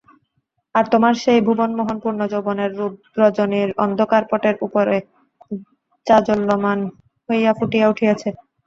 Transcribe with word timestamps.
আর 0.75 0.85
তোমার 0.93 1.13
সেই 1.23 1.39
ভুবনমোহন 1.47 1.97
পূর্ণযৌবনের 2.03 2.71
রূপ 2.79 2.93
রজনীর 3.19 3.69
অন্ধকারপটের 3.83 4.55
উপরে 4.65 4.95
জাজ্বল্যমান 6.07 6.79
হইয়া 7.29 7.51
ফুটিয়া 7.57 7.87
উঠিয়াছে। 7.89 8.29